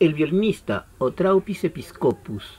El 0.00 0.14
violinista 0.14 0.86
Otraupis 0.98 1.62
episcopus, 1.62 2.58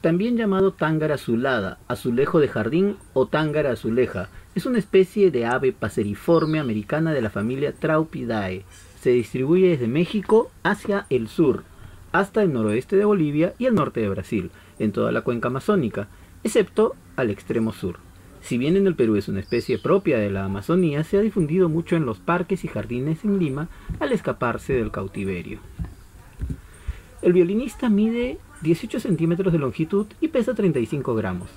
también 0.00 0.36
llamado 0.36 0.72
tángara 0.72 1.16
azulada, 1.16 1.78
azulejo 1.88 2.38
de 2.38 2.46
jardín 2.46 2.96
o 3.14 3.26
tángara 3.26 3.72
azuleja, 3.72 4.28
es 4.54 4.64
una 4.64 4.78
especie 4.78 5.32
de 5.32 5.44
ave 5.44 5.72
paseriforme 5.72 6.60
americana 6.60 7.12
de 7.12 7.20
la 7.20 7.30
familia 7.30 7.72
Traupidae. 7.72 8.64
Se 9.00 9.10
distribuye 9.10 9.70
desde 9.70 9.88
México 9.88 10.52
hacia 10.62 11.06
el 11.10 11.26
sur, 11.26 11.64
hasta 12.12 12.44
el 12.44 12.52
noroeste 12.52 12.94
de 12.94 13.06
Bolivia 13.06 13.54
y 13.58 13.66
el 13.66 13.74
norte 13.74 13.98
de 13.98 14.08
Brasil, 14.08 14.52
en 14.78 14.92
toda 14.92 15.10
la 15.10 15.22
cuenca 15.22 15.48
amazónica, 15.48 16.06
excepto 16.44 16.94
al 17.16 17.30
extremo 17.30 17.72
sur. 17.72 17.96
Si 18.40 18.56
bien 18.56 18.76
en 18.76 18.86
el 18.86 18.94
Perú 18.94 19.16
es 19.16 19.26
una 19.26 19.40
especie 19.40 19.78
propia 19.78 20.18
de 20.18 20.30
la 20.30 20.44
Amazonía, 20.44 21.02
se 21.02 21.18
ha 21.18 21.22
difundido 21.22 21.68
mucho 21.68 21.96
en 21.96 22.06
los 22.06 22.20
parques 22.20 22.64
y 22.64 22.68
jardines 22.68 23.24
en 23.24 23.40
Lima 23.40 23.68
al 23.98 24.12
escaparse 24.12 24.74
del 24.74 24.92
cautiverio. 24.92 25.58
El 27.22 27.32
violinista 27.32 27.88
mide 27.88 28.38
18 28.62 28.98
centímetros 28.98 29.52
de 29.52 29.60
longitud 29.60 30.06
y 30.20 30.26
pesa 30.28 30.54
35 30.54 31.14
gramos. 31.14 31.48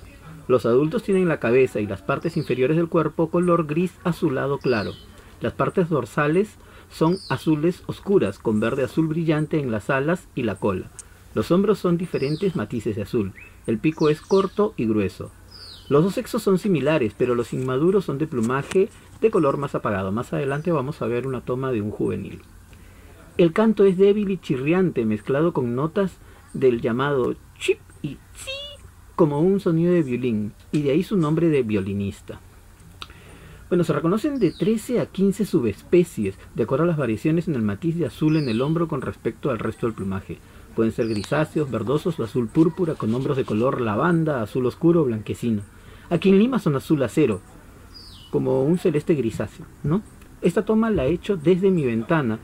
Los 0.46 0.64
adultos 0.64 1.02
tienen 1.02 1.28
la 1.28 1.40
cabeza 1.40 1.80
y 1.80 1.88
las 1.88 2.02
partes 2.02 2.36
inferiores 2.36 2.76
del 2.76 2.88
cuerpo 2.88 3.30
color 3.30 3.66
gris 3.66 3.92
azulado 4.04 4.58
claro. 4.58 4.92
Las 5.40 5.54
partes 5.54 5.88
dorsales 5.88 6.54
son 6.88 7.18
azules 7.28 7.82
oscuras 7.86 8.38
con 8.38 8.60
verde 8.60 8.84
azul 8.84 9.08
brillante 9.08 9.58
en 9.58 9.72
las 9.72 9.90
alas 9.90 10.28
y 10.36 10.44
la 10.44 10.54
cola. 10.54 10.88
Los 11.34 11.50
hombros 11.50 11.80
son 11.80 11.98
diferentes 11.98 12.54
matices 12.54 12.94
de 12.94 13.02
azul. 13.02 13.32
El 13.66 13.78
pico 13.78 14.08
es 14.08 14.20
corto 14.20 14.72
y 14.76 14.86
grueso. 14.86 15.32
Los 15.88 16.04
dos 16.04 16.14
sexos 16.14 16.44
son 16.44 16.60
similares, 16.60 17.12
pero 17.18 17.34
los 17.34 17.52
inmaduros 17.52 18.04
son 18.04 18.18
de 18.18 18.28
plumaje 18.28 18.88
de 19.20 19.30
color 19.32 19.56
más 19.56 19.74
apagado. 19.74 20.12
Más 20.12 20.32
adelante 20.32 20.70
vamos 20.70 21.02
a 21.02 21.06
ver 21.06 21.26
una 21.26 21.40
toma 21.40 21.72
de 21.72 21.80
un 21.80 21.90
juvenil. 21.90 22.40
El 23.38 23.52
canto 23.52 23.84
es 23.84 23.98
débil 23.98 24.30
y 24.30 24.38
chirriante, 24.38 25.04
mezclado 25.04 25.52
con 25.52 25.74
notas 25.74 26.16
del 26.54 26.80
llamado 26.80 27.34
chip 27.58 27.78
y 28.00 28.16
chi, 28.34 28.50
como 29.14 29.40
un 29.40 29.60
sonido 29.60 29.92
de 29.92 30.02
violín, 30.02 30.54
y 30.72 30.80
de 30.80 30.92
ahí 30.92 31.02
su 31.02 31.18
nombre 31.18 31.50
de 31.50 31.62
violinista. 31.62 32.40
Bueno, 33.68 33.84
se 33.84 33.92
reconocen 33.92 34.38
de 34.38 34.52
13 34.52 35.00
a 35.00 35.06
15 35.06 35.44
subespecies, 35.44 36.38
de 36.54 36.62
acuerdo 36.62 36.84
a 36.84 36.86
las 36.86 36.96
variaciones 36.96 37.46
en 37.46 37.56
el 37.56 37.62
matiz 37.62 37.98
de 37.98 38.06
azul 38.06 38.38
en 38.38 38.48
el 38.48 38.62
hombro 38.62 38.88
con 38.88 39.02
respecto 39.02 39.50
al 39.50 39.58
resto 39.58 39.86
del 39.86 39.94
plumaje. 39.94 40.38
Pueden 40.74 40.92
ser 40.92 41.06
grisáceos, 41.06 41.70
verdosos 41.70 42.18
o 42.18 42.24
azul 42.24 42.48
púrpura 42.48 42.94
con 42.94 43.14
hombros 43.14 43.36
de 43.36 43.44
color 43.44 43.82
lavanda, 43.82 44.40
azul 44.40 44.64
oscuro 44.64 45.02
o 45.02 45.04
blanquecino. 45.04 45.60
Aquí 46.08 46.30
en 46.30 46.38
Lima 46.38 46.58
son 46.58 46.76
azul 46.76 47.02
acero, 47.02 47.42
como 48.30 48.62
un 48.62 48.78
celeste 48.78 49.14
grisáceo, 49.14 49.66
¿no? 49.82 50.00
Esta 50.42 50.64
toma 50.64 50.90
la 50.90 51.06
he 51.06 51.12
hecho 51.12 51.36
desde 51.36 51.70
mi 51.70 51.84
ventana 51.84 52.38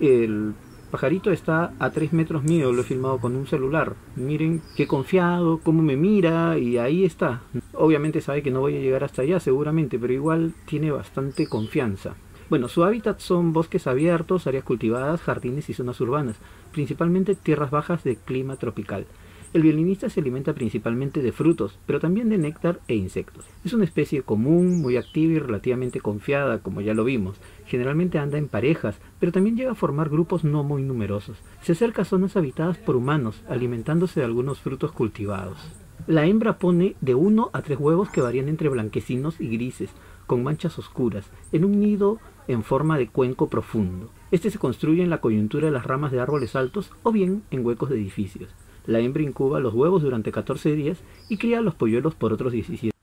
el 0.00 0.54
pajarito 0.90 1.30
está 1.30 1.72
a 1.78 1.90
3 1.90 2.12
metros 2.12 2.44
mío, 2.44 2.72
lo 2.72 2.82
he 2.82 2.84
filmado 2.84 3.18
con 3.18 3.36
un 3.36 3.46
celular. 3.46 3.94
Miren 4.14 4.62
qué 4.76 4.86
confiado, 4.86 5.58
cómo 5.62 5.82
me 5.82 5.96
mira 5.96 6.58
y 6.58 6.78
ahí 6.78 7.04
está. 7.04 7.42
Obviamente 7.72 8.20
sabe 8.20 8.42
que 8.42 8.50
no 8.50 8.60
voy 8.60 8.76
a 8.76 8.80
llegar 8.80 9.04
hasta 9.04 9.22
allá 9.22 9.40
seguramente, 9.40 9.98
pero 9.98 10.12
igual 10.12 10.54
tiene 10.66 10.90
bastante 10.90 11.48
confianza. 11.48 12.14
Bueno, 12.48 12.68
su 12.68 12.84
hábitat 12.84 13.18
son 13.18 13.52
bosques 13.52 13.88
abiertos, 13.88 14.46
áreas 14.46 14.62
cultivadas, 14.62 15.20
jardines 15.20 15.68
y 15.68 15.74
zonas 15.74 16.00
urbanas, 16.00 16.36
principalmente 16.72 17.34
tierras 17.34 17.72
bajas 17.72 18.04
de 18.04 18.16
clima 18.16 18.56
tropical. 18.56 19.06
El 19.52 19.62
violinista 19.62 20.10
se 20.10 20.20
alimenta 20.20 20.52
principalmente 20.52 21.22
de 21.22 21.32
frutos, 21.32 21.78
pero 21.86 22.00
también 22.00 22.28
de 22.28 22.36
néctar 22.36 22.80
e 22.88 22.94
insectos. 22.94 23.44
Es 23.64 23.72
una 23.72 23.84
especie 23.84 24.22
común, 24.22 24.82
muy 24.82 24.96
activa 24.96 25.32
y 25.32 25.38
relativamente 25.38 26.00
confiada, 26.00 26.58
como 26.58 26.80
ya 26.80 26.94
lo 26.94 27.04
vimos. 27.04 27.36
Generalmente 27.64 28.18
anda 28.18 28.38
en 28.38 28.48
parejas, 28.48 28.96
pero 29.18 29.32
también 29.32 29.56
llega 29.56 29.72
a 29.72 29.76
formar 29.76 30.10
grupos 30.10 30.44
no 30.44 30.62
muy 30.62 30.82
numerosos. 30.82 31.38
Se 31.62 31.72
acerca 31.72 32.02
a 32.02 32.04
zonas 32.04 32.36
habitadas 32.36 32.76
por 32.76 32.96
humanos, 32.96 33.42
alimentándose 33.48 34.20
de 34.20 34.26
algunos 34.26 34.60
frutos 34.60 34.92
cultivados. 34.92 35.58
La 36.06 36.26
hembra 36.26 36.58
pone 36.58 36.94
de 37.00 37.14
uno 37.14 37.50
a 37.52 37.62
tres 37.62 37.78
huevos 37.80 38.10
que 38.10 38.20
varían 38.20 38.48
entre 38.48 38.68
blanquecinos 38.68 39.40
y 39.40 39.48
grises, 39.48 39.90
con 40.26 40.42
manchas 40.42 40.78
oscuras, 40.78 41.30
en 41.52 41.64
un 41.64 41.80
nido 41.80 42.18
en 42.48 42.62
forma 42.62 42.98
de 42.98 43.08
cuenco 43.08 43.48
profundo. 43.48 44.10
Este 44.30 44.50
se 44.50 44.58
construye 44.58 45.02
en 45.02 45.10
la 45.10 45.20
coyuntura 45.20 45.66
de 45.66 45.72
las 45.72 45.86
ramas 45.86 46.12
de 46.12 46.20
árboles 46.20 46.54
altos 46.56 46.92
o 47.02 47.12
bien 47.12 47.42
en 47.50 47.64
huecos 47.64 47.90
de 47.90 47.96
edificios. 47.96 48.50
La 48.86 49.00
hembra 49.00 49.22
incuba 49.22 49.60
los 49.60 49.74
huevos 49.74 50.02
durante 50.02 50.32
14 50.32 50.74
días 50.74 50.98
y 51.28 51.38
cría 51.38 51.60
los 51.60 51.74
polluelos 51.74 52.14
por 52.14 52.32
otros 52.32 52.52
17. 52.52 52.96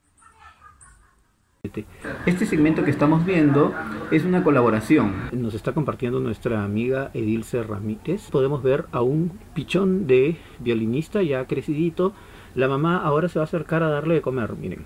Este 2.26 2.46
segmento 2.46 2.84
que 2.84 2.92
estamos 2.92 3.26
viendo 3.26 3.74
es 4.12 4.26
una 4.26 4.44
colaboración. 4.44 5.14
Nos 5.32 5.54
está 5.54 5.74
compartiendo 5.74 6.20
nuestra 6.20 6.64
amiga 6.64 7.10
Edilce 7.14 7.64
Ramírez. 7.64 8.30
Podemos 8.32 8.62
ver 8.62 8.86
a 8.92 9.02
un 9.02 9.40
pichón 9.54 10.08
de 10.08 10.38
violinista 10.60 11.22
ya 11.24 11.48
crecidito. 11.48 12.14
La 12.54 12.68
mamá 12.68 12.98
ahora 12.98 13.30
se 13.30 13.40
va 13.40 13.44
a 13.44 13.48
acercar 13.48 13.82
a 13.82 13.90
darle 13.90 14.16
de 14.16 14.22
comer, 14.22 14.54
miren. 14.56 14.86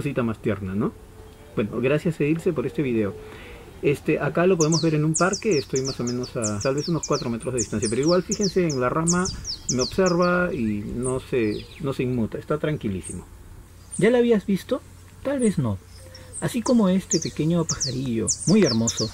Cosita 0.00 0.22
más 0.22 0.40
tierna, 0.40 0.74
¿no? 0.74 0.94
Bueno, 1.54 1.78
gracias 1.78 2.18
Edilce 2.22 2.54
por 2.54 2.66
este 2.66 2.80
video. 2.80 3.14
Este, 3.82 4.18
acá 4.18 4.46
lo 4.46 4.56
podemos 4.56 4.80
ver 4.80 4.94
en 4.94 5.04
un 5.04 5.14
parque, 5.14 5.58
estoy 5.58 5.82
más 5.82 6.00
o 6.00 6.04
menos 6.04 6.34
a 6.38 6.58
tal 6.58 6.74
vez 6.74 6.88
unos 6.88 7.06
4 7.06 7.28
metros 7.28 7.52
de 7.52 7.60
distancia, 7.60 7.86
pero 7.90 8.00
igual 8.00 8.22
fíjense 8.22 8.66
en 8.66 8.80
la 8.80 8.88
rama, 8.88 9.26
me 9.74 9.82
observa 9.82 10.54
y 10.54 10.82
no 10.96 11.20
se, 11.20 11.66
no 11.80 11.92
se 11.92 12.02
inmuta, 12.02 12.38
está 12.38 12.56
tranquilísimo. 12.56 13.26
¿Ya 13.98 14.08
la 14.08 14.18
habías 14.18 14.46
visto? 14.46 14.80
Tal 15.22 15.38
vez 15.38 15.58
no. 15.58 15.76
Así 16.40 16.62
como 16.62 16.88
este 16.88 17.20
pequeño 17.20 17.66
pajarillo, 17.66 18.26
muy 18.46 18.64
hermoso, 18.64 19.10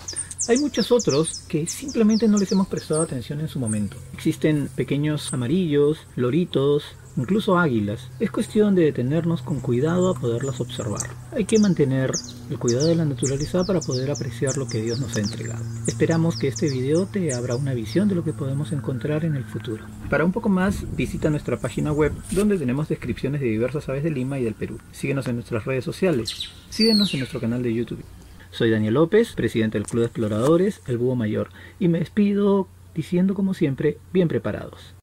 hay 0.47 0.59
muchos 0.59 0.93
otros 0.93 1.41
que 1.49 1.67
simplemente 1.67 2.29
no 2.29 2.39
les 2.39 2.53
hemos 2.53 2.69
prestado 2.69 3.03
atención 3.03 3.41
en 3.41 3.49
su 3.49 3.59
momento. 3.59 3.97
Existen 4.15 4.69
pequeños 4.77 5.33
amarillos, 5.33 6.07
loritos, 6.15 6.85
incluso 7.17 7.59
águilas. 7.59 8.11
Es 8.21 8.31
cuestión 8.31 8.75
de 8.75 8.85
detenernos 8.85 9.43
con 9.43 9.61
cuidado 9.61 10.11
a 10.11 10.19
poderlas 10.19 10.61
observar. 10.61 11.09
Hay 11.33 11.45
que 11.45 11.59
mantener 11.59 12.13
el 12.51 12.59
cuidado 12.59 12.87
de 12.87 12.97
la 12.97 13.05
naturaleza 13.05 13.65
para 13.65 13.81
poder 13.81 14.11
apreciar 14.11 14.57
lo 14.57 14.67
que 14.69 14.83
Dios 14.83 15.01
nos 15.01 15.17
ha 15.17 15.21
entregado. 15.21 15.65
Esperamos 15.87 16.39
que 16.39 16.49
este 16.49 16.69
video 16.69 17.07
te 17.07 17.35
abra 17.35 17.57
una 17.57 17.75
visión 17.75 18.09
de 18.09 18.15
lo 18.15 18.25
que 18.25 18.33
podemos 18.33 18.73
encontrar 18.73 19.25
en 19.25 19.35
el 19.35 19.45
futuro. 19.45 19.85
Para 20.11 20.25
un 20.25 20.33
poco 20.33 20.49
más, 20.49 20.85
visita 20.97 21.31
nuestra 21.31 21.59
página 21.59 21.93
web 21.93 22.13
donde 22.31 22.59
tenemos 22.59 22.89
descripciones 22.89 23.41
de 23.41 23.49
diversas 23.49 23.89
aves 23.89 24.05
de 24.05 24.11
Lima 24.11 24.39
y 24.39 24.45
del 24.45 24.55
Perú. 24.55 24.79
Síguenos 24.93 25.27
en 25.27 25.37
nuestras 25.37 25.65
redes 25.65 25.85
sociales. 25.85 26.51
Síguenos 26.71 27.13
en 27.15 27.21
nuestro 27.21 27.41
canal 27.41 27.63
de 27.63 27.75
YouTube. 27.75 28.05
Soy 28.51 28.71
Daniel 28.71 28.95
López, 28.95 29.35
presidente 29.35 29.77
del 29.77 29.87
Club 29.87 30.01
de 30.01 30.07
Exploradores, 30.07 30.81
el 30.87 30.97
Búho 30.97 31.15
Mayor, 31.15 31.51
y 31.79 31.89
me 31.89 31.99
despido 31.99 32.69
diciendo 32.95 33.35
como 33.35 33.53
siempre, 33.53 33.99
bien 34.13 34.29
preparados. 34.29 34.96